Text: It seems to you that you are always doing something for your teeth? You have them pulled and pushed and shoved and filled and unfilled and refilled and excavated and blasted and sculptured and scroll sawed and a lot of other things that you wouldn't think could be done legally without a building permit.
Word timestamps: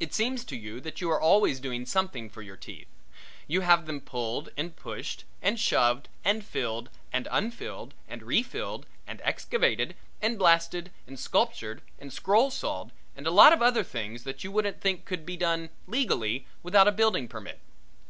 It 0.00 0.14
seems 0.14 0.46
to 0.46 0.56
you 0.56 0.80
that 0.80 1.02
you 1.02 1.10
are 1.10 1.20
always 1.20 1.60
doing 1.60 1.84
something 1.84 2.30
for 2.30 2.40
your 2.40 2.56
teeth? 2.56 2.88
You 3.46 3.60
have 3.60 3.84
them 3.84 4.00
pulled 4.00 4.48
and 4.56 4.74
pushed 4.74 5.24
and 5.42 5.60
shoved 5.60 6.08
and 6.24 6.42
filled 6.42 6.88
and 7.12 7.28
unfilled 7.30 7.92
and 8.08 8.22
refilled 8.22 8.86
and 9.06 9.20
excavated 9.22 9.94
and 10.22 10.38
blasted 10.38 10.90
and 11.06 11.20
sculptured 11.20 11.82
and 11.98 12.10
scroll 12.10 12.50
sawed 12.50 12.92
and 13.14 13.26
a 13.26 13.30
lot 13.30 13.52
of 13.52 13.60
other 13.60 13.84
things 13.84 14.24
that 14.24 14.42
you 14.42 14.50
wouldn't 14.50 14.80
think 14.80 15.04
could 15.04 15.26
be 15.26 15.36
done 15.36 15.68
legally 15.86 16.46
without 16.62 16.88
a 16.88 16.90
building 16.92 17.28
permit. 17.28 17.60